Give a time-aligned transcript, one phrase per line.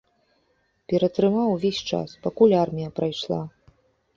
[0.93, 3.41] Ператрымаў увесь час, пакуль армія прайшла.